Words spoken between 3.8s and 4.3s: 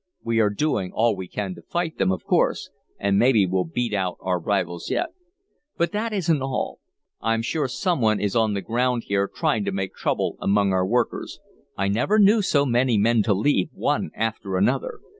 out